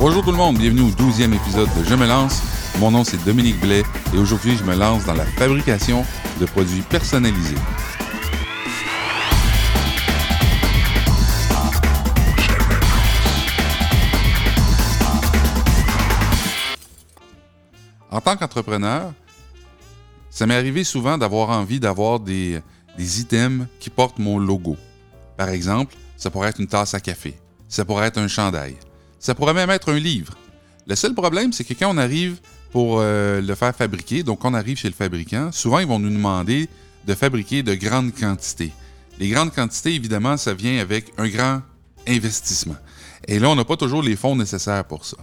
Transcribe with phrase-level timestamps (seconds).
[0.00, 2.40] Bonjour tout le monde, bienvenue au 12e épisode de Je me lance.
[2.78, 3.82] Mon nom c'est Dominique Blais
[4.14, 6.04] et aujourd'hui je me lance dans la fabrication
[6.38, 7.56] de produits personnalisés.
[18.12, 19.12] En tant qu'entrepreneur,
[20.30, 22.60] ça m'est arrivé souvent d'avoir envie d'avoir des,
[22.96, 24.76] des items qui portent mon logo.
[25.36, 28.76] Par exemple, ça pourrait être une tasse à café, ça pourrait être un chandail,
[29.18, 30.34] ça pourrait même être un livre.
[30.86, 32.38] Le seul problème, c'est que quand on arrive
[32.70, 36.10] pour euh, le faire fabriquer, donc on arrive chez le fabricant, souvent ils vont nous
[36.10, 36.68] demander
[37.06, 38.72] de fabriquer de grandes quantités.
[39.18, 41.62] Les grandes quantités, évidemment, ça vient avec un grand
[42.06, 42.76] investissement.
[43.26, 45.16] Et là, on n'a pas toujours les fonds nécessaires pour ça.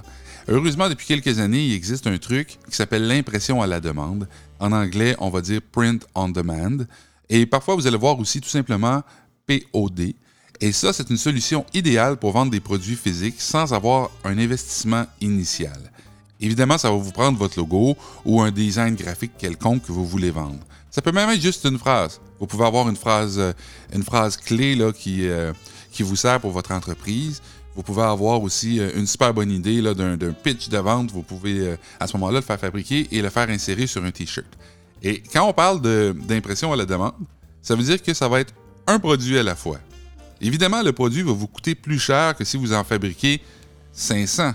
[0.48, 4.28] Heureusement, depuis quelques années, il existe un truc qui s'appelle l'impression à la demande.
[4.60, 6.86] En anglais, on va dire print on demand.
[7.30, 9.02] Et parfois, vous allez voir aussi tout simplement
[9.48, 10.14] POD.
[10.62, 15.06] Et ça, c'est une solution idéale pour vendre des produits physiques sans avoir un investissement
[15.22, 15.92] initial.
[16.40, 20.32] Évidemment, ça va vous prendre votre logo ou un design graphique quelconque que vous voulez
[20.32, 20.60] vendre.
[20.92, 22.22] Ça peut même être juste une phrase.
[22.40, 23.54] Vous pouvez avoir une phrase, euh,
[23.94, 25.52] une phrase clé là, qui, euh,
[25.92, 27.42] qui vous sert pour votre entreprise.
[27.76, 31.12] Vous pouvez avoir aussi euh, une super bonne idée d'un pitch de vente.
[31.12, 34.48] Vous pouvez à ce moment-là le faire fabriquer et le faire insérer sur un T-shirt.
[35.04, 37.14] Et quand on parle d'impression à la demande,
[37.62, 38.54] ça veut dire que ça va être
[38.88, 39.80] un produit à la fois.
[40.42, 43.42] Évidemment, le produit va vous coûter plus cher que si vous en fabriquez
[43.94, 44.54] 500,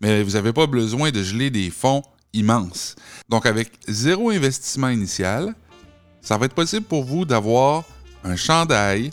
[0.00, 2.02] mais vous n'avez pas besoin de geler des fonds
[2.32, 2.94] immenses.
[3.28, 5.54] Donc, avec zéro investissement initial,
[6.20, 7.84] ça va être possible pour vous d'avoir
[8.24, 9.10] un chandail,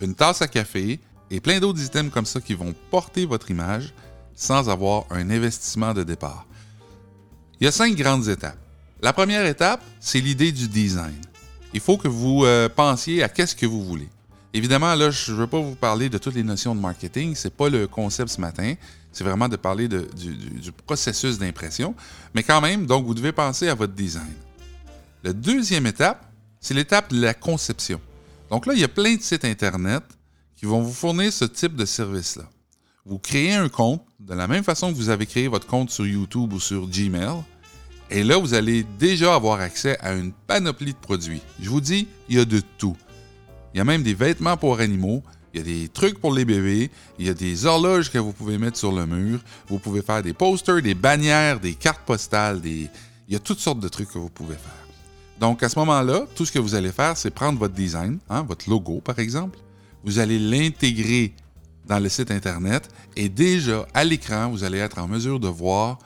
[0.00, 3.92] une tasse à café et plein d'autres items comme ça qui vont porter votre image
[4.34, 6.46] sans avoir un investissement de départ.
[7.60, 8.58] Il y a cinq grandes étapes.
[9.00, 11.16] La première étape, c'est l'idée du design.
[11.74, 14.08] Il faut que vous euh, pensiez à qu'est-ce que vous voulez.
[14.54, 17.34] Évidemment, là, je ne veux pas vous parler de toutes les notions de marketing.
[17.34, 18.74] Ce n'est pas le concept ce matin.
[19.12, 21.94] C'est vraiment de parler du, du, processus d'impression.
[22.34, 24.32] Mais quand même, donc, vous devez penser à votre design.
[25.22, 26.24] La deuxième étape,
[26.60, 28.00] c'est l'étape de la conception.
[28.50, 30.02] Donc là, il y a plein de sites Internet
[30.56, 32.44] qui vont vous fournir ce type de service-là.
[33.04, 36.06] Vous créez un compte de la même façon que vous avez créé votre compte sur
[36.06, 37.42] YouTube ou sur Gmail.
[38.10, 41.42] Et là, vous allez déjà avoir accès à une panoplie de produits.
[41.60, 42.96] Je vous dis, il y a de tout.
[43.74, 45.22] Il y a même des vêtements pour animaux.
[45.52, 46.90] Il y a des trucs pour les bébés.
[47.18, 49.40] Il y a des horloges que vous pouvez mettre sur le mur.
[49.68, 52.60] Vous pouvez faire des posters, des bannières, des cartes postales.
[52.60, 52.88] Des...
[53.28, 54.86] Il y a toutes sortes de trucs que vous pouvez faire.
[55.40, 58.42] Donc, à ce moment-là, tout ce que vous allez faire, c'est prendre votre design, hein,
[58.42, 59.58] votre logo par exemple.
[60.04, 61.32] Vous allez l'intégrer
[61.86, 65.98] dans le site Internet et déjà à l'écran, vous allez être en mesure de voir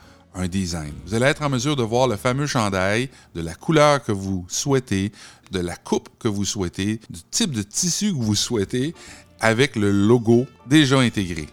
[0.47, 0.93] design.
[1.07, 4.45] Vous allez être en mesure de voir le fameux chandail, de la couleur que vous
[4.49, 5.13] souhaitez,
[5.51, 8.95] de la coupe que vous souhaitez, du type de tissu que vous souhaitez,
[9.41, 11.49] avec le logo déjà intégré.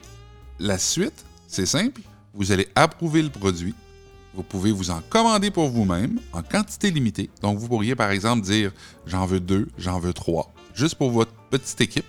[0.59, 2.01] La suite, c'est simple,
[2.33, 3.73] vous allez approuver le produit.
[4.33, 7.29] Vous pouvez vous en commander pour vous-même en quantité limitée.
[7.41, 8.71] Donc, vous pourriez par exemple dire
[9.05, 12.05] j'en veux deux, j'en veux trois, juste pour votre petite équipe.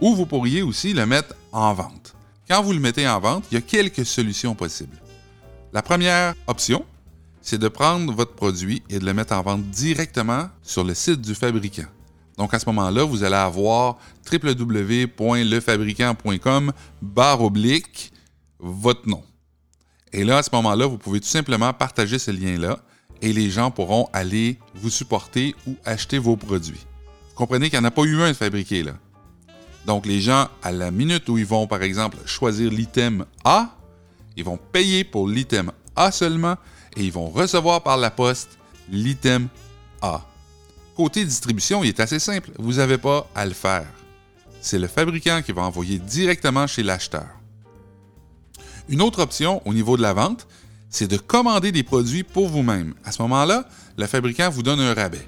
[0.00, 2.14] Ou vous pourriez aussi le mettre en vente.
[2.48, 5.01] Quand vous le mettez en vente, il y a quelques solutions possibles.
[5.72, 6.84] La première option,
[7.40, 11.22] c'est de prendre votre produit et de le mettre en vente directement sur le site
[11.22, 11.86] du fabricant.
[12.36, 13.96] Donc à ce moment-là, vous allez avoir
[14.30, 18.12] www.lefabricant.com barre oblique
[18.58, 19.24] votre nom.
[20.12, 22.78] Et là, à ce moment-là, vous pouvez tout simplement partager ce lien-là
[23.22, 26.84] et les gens pourront aller vous supporter ou acheter vos produits.
[27.30, 28.92] Vous comprenez qu'il n'y en a pas eu un de fabriqué là.
[29.86, 33.74] Donc les gens, à la minute où ils vont, par exemple, choisir l'item A,
[34.36, 36.56] ils vont payer pour l'item A seulement
[36.96, 38.58] et ils vont recevoir par la poste
[38.90, 39.48] l'item
[40.00, 40.26] A.
[40.96, 42.50] Côté distribution, il est assez simple.
[42.58, 43.86] Vous n'avez pas à le faire.
[44.60, 47.28] C'est le fabricant qui va envoyer directement chez l'acheteur.
[48.88, 50.46] Une autre option au niveau de la vente,
[50.90, 52.94] c'est de commander des produits pour vous-même.
[53.04, 53.66] À ce moment-là,
[53.96, 55.26] le fabricant vous donne un rabais.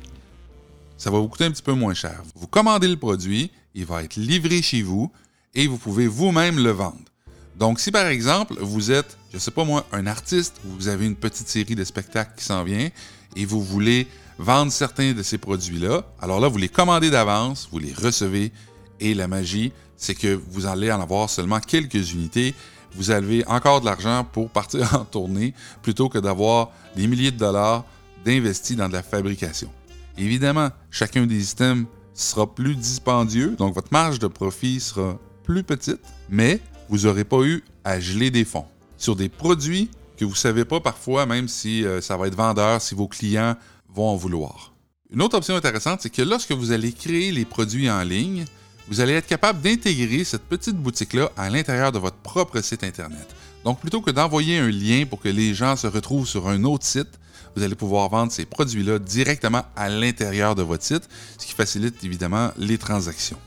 [0.99, 2.23] Ça va vous coûter un petit peu moins cher.
[2.35, 5.11] Vous commandez le produit, il va être livré chez vous
[5.55, 7.14] et vous pouvez vous-même le vendre.
[7.57, 11.07] Donc, si par exemple, vous êtes, je ne sais pas moi, un artiste, vous avez
[11.07, 12.89] une petite série de spectacles qui s'en vient
[13.37, 14.09] et vous voulez
[14.39, 18.53] vendre certains de ces produits-là, alors là, vous les commandez d'avance, vous les recevez
[19.01, 22.55] et la magie, c'est que vous allez en avoir seulement quelques unités.
[22.97, 27.39] Vous avez encore de l'argent pour partir en tournée plutôt que d'avoir des milliers de
[27.39, 27.85] dollars
[28.25, 29.71] d'investis dans de la fabrication.
[30.17, 36.01] Évidemment, chacun des items sera plus dispendieux, donc votre marge de profit sera plus petite,
[36.31, 38.67] mais vous n'aurez pas eu à geler des fonds
[38.97, 42.37] sur des produits que vous ne savez pas parfois, même si euh, ça va être
[42.37, 43.57] vendeur, si vos clients
[43.93, 44.73] vont en vouloir.
[45.11, 48.45] Une autre option intéressante, c'est que lorsque vous allez créer les produits en ligne,
[48.89, 53.35] vous allez être capable d'intégrer cette petite boutique-là à l'intérieur de votre propre site Internet.
[53.65, 56.85] Donc plutôt que d'envoyer un lien pour que les gens se retrouvent sur un autre
[56.85, 57.19] site,
[57.57, 61.09] vous allez pouvoir vendre ces produits-là directement à l'intérieur de votre site,
[61.39, 63.39] ce qui facilite évidemment les transactions.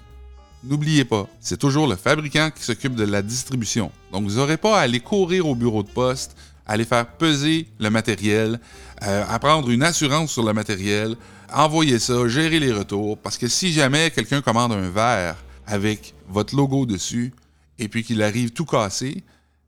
[0.67, 3.89] N'oubliez pas, c'est toujours le fabricant qui s'occupe de la distribution.
[4.11, 6.35] Donc vous n'aurez pas à aller courir au bureau de poste,
[6.65, 8.59] aller faire peser le matériel,
[9.03, 11.15] euh, à prendre une assurance sur le matériel,
[11.53, 16.53] envoyer ça, gérer les retours, parce que si jamais quelqu'un commande un verre avec votre
[16.53, 17.33] logo dessus
[17.79, 19.23] et puis qu'il arrive tout cassé,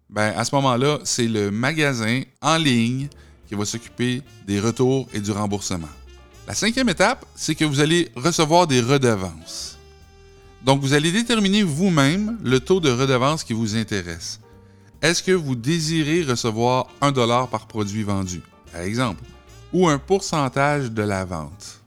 [0.10, 3.08] ben à ce moment-là, c'est le magasin en ligne
[3.48, 5.88] qui va s'occuper des retours et du remboursement.
[6.46, 9.79] La cinquième étape, c'est que vous allez recevoir des redevances.
[10.64, 14.42] Donc, vous allez déterminer vous-même le taux de redevance qui vous intéresse.
[15.02, 18.42] Est-ce que vous désirez recevoir un dollar par produit vendu,
[18.72, 19.24] par exemple,
[19.72, 21.82] ou un pourcentage de la vente?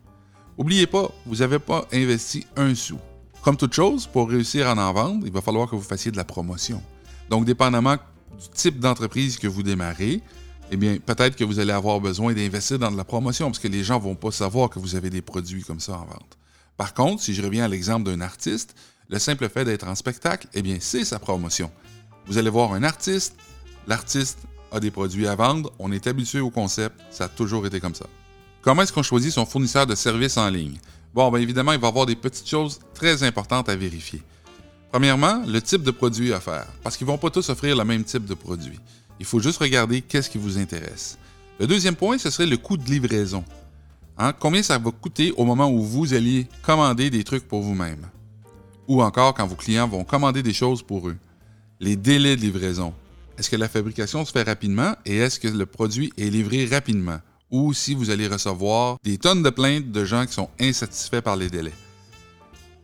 [0.56, 2.98] N'oubliez pas, vous n'avez pas investi un sou.
[3.42, 6.16] Comme toute chose, pour réussir à en vendre, il va falloir que vous fassiez de
[6.16, 6.80] la promotion.
[7.28, 10.22] Donc, dépendamment du type d'entreprise que vous démarrez,
[10.70, 13.68] eh bien, peut-être que vous allez avoir besoin d'investir dans de la promotion parce que
[13.68, 16.38] les gens ne vont pas savoir que vous avez des produits comme ça en vente.
[16.76, 18.74] Par contre, si je reviens à l'exemple d'un artiste,
[19.08, 21.70] le simple fait d'être en spectacle, eh bien, c'est sa promotion.
[22.26, 23.34] Vous allez voir un artiste,
[23.86, 24.38] l'artiste
[24.70, 27.94] a des produits à vendre, on est habitué au concept, ça a toujours été comme
[27.94, 28.06] ça.
[28.62, 30.78] Comment est-ce qu'on choisit son fournisseur de services en ligne?
[31.14, 34.22] Bon, bien évidemment, il va y avoir des petites choses très importantes à vérifier.
[34.90, 37.84] Premièrement, le type de produit à faire, parce qu'ils ne vont pas tous offrir le
[37.84, 38.78] même type de produit.
[39.18, 41.18] Il faut juste regarder qu'est-ce qui vous intéresse.
[41.58, 43.44] Le deuxième point, ce serait le coût de livraison.
[44.18, 44.32] Hein?
[44.38, 48.06] Combien ça va coûter au moment où vous allez commander des trucs pour vous-même?
[48.88, 51.16] Ou encore quand vos clients vont commander des choses pour eux.
[51.80, 52.92] Les délais de livraison.
[53.38, 57.18] Est-ce que la fabrication se fait rapidement et est-ce que le produit est livré rapidement?
[57.50, 61.36] Ou si vous allez recevoir des tonnes de plaintes de gens qui sont insatisfaits par
[61.36, 61.72] les délais.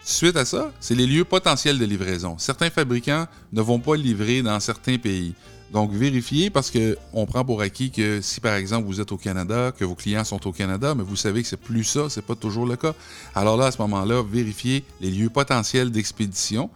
[0.02, 2.38] Suite à ça, c'est les lieux potentiels de livraison.
[2.38, 5.34] Certains fabricants ne vont pas livrer dans certains pays.
[5.72, 9.72] Donc, vérifiez parce qu'on prend pour acquis que si, par exemple, vous êtes au Canada,
[9.76, 12.34] que vos clients sont au Canada, mais vous savez que c'est plus ça, c'est pas
[12.34, 12.94] toujours le cas.
[13.34, 16.70] Alors là, à ce moment-là, vérifiez les lieux potentiels d'expédition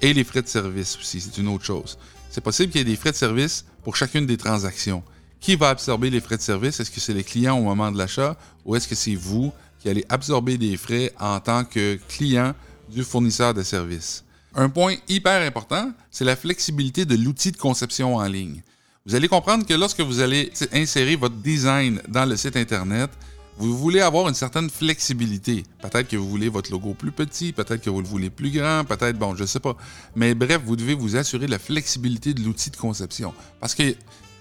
[0.00, 1.96] et les frais de service aussi, c'est une autre chose.
[2.30, 5.02] C'est possible qu'il y ait des frais de service pour chacune des transactions.
[5.40, 6.80] Qui va absorber les frais de service?
[6.80, 9.88] Est-ce que c'est les clients au moment de l'achat ou est-ce que c'est vous qui
[9.88, 12.54] allez absorber des frais en tant que client
[12.88, 14.24] du fournisseur de services?
[14.54, 18.62] Un point hyper important, c'est la flexibilité de l'outil de conception en ligne.
[19.06, 23.10] Vous allez comprendre que lorsque vous allez insérer votre design dans le site Internet,
[23.56, 25.64] vous voulez avoir une certaine flexibilité.
[25.80, 28.84] Peut-être que vous voulez votre logo plus petit, peut-être que vous le voulez plus grand,
[28.84, 29.74] peut-être, bon, je ne sais pas.
[30.14, 33.32] Mais bref, vous devez vous assurer la flexibilité de l'outil de conception.
[33.58, 33.94] Parce que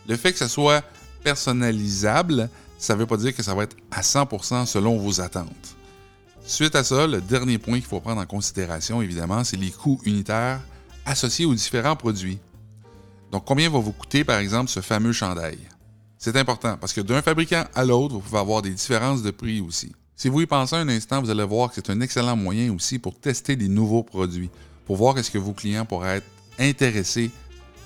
[0.08, 0.84] le fait que ça soit
[1.24, 5.78] personnalisable, ça ne veut pas dire que ça va être à 100% selon vos attentes.
[6.46, 10.02] Suite à ça, le dernier point qu'il faut prendre en considération, évidemment, c'est les coûts
[10.06, 10.60] unitaires
[11.06, 12.40] associés aux différents produits.
[13.32, 15.60] Donc, combien va vous coûter, par exemple, ce fameux chandail?
[16.18, 19.62] C'est important parce que d'un fabricant à l'autre, vous pouvez avoir des différences de prix
[19.62, 19.92] aussi.
[20.16, 23.00] Si vous y pensez un instant, vous allez voir que c'est un excellent moyen aussi
[23.00, 24.52] pour tester des nouveaux produits,
[24.86, 26.28] pour voir est-ce que vos clients pourraient être
[26.60, 27.32] intéressés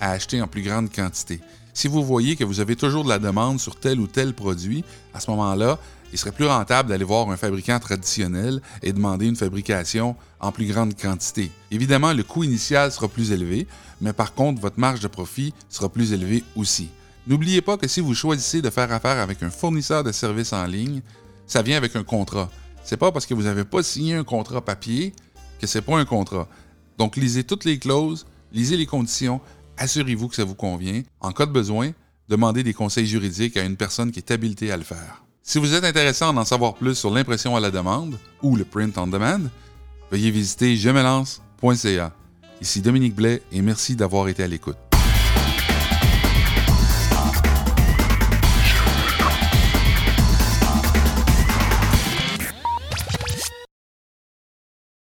[0.01, 1.39] à acheter en plus grande quantité.
[1.73, 4.83] Si vous voyez que vous avez toujours de la demande sur tel ou tel produit,
[5.13, 5.77] à ce moment-là,
[6.15, 10.65] il serait plus rentable d'aller voir un fabricant traditionnel et demander une fabrication en plus
[10.65, 11.51] grande quantité.
[11.71, 13.67] Évidemment, le coût initial sera plus élevé,
[13.99, 16.87] mais par contre, votre marge de profit sera plus élevée aussi.
[17.27, 20.65] N'oubliez pas que si vous choisissez de faire affaire avec un fournisseur de services en
[20.65, 21.01] ligne,
[21.47, 22.49] ça vient avec un contrat.
[22.85, 25.13] C'est pas parce que vous n'avez pas signé un contrat papier
[25.59, 26.47] que c'est pas un contrat.
[26.97, 29.41] Donc lisez toutes les clauses, lisez les conditions,
[29.77, 31.03] assurez-vous que ça vous convient.
[31.19, 31.91] En cas de besoin,
[32.29, 35.24] demandez des conseils juridiques à une personne qui est habilitée à le faire.
[35.47, 38.65] Si vous êtes intéressé à en savoir plus sur l'impression à la demande ou le
[38.65, 39.41] print on demand,
[40.09, 42.11] veuillez visiter jemelance.ca.
[42.61, 44.75] Ici Dominique Blais et merci d'avoir été à l'écoute.